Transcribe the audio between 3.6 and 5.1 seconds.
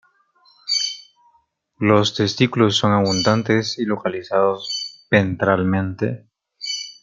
y localizados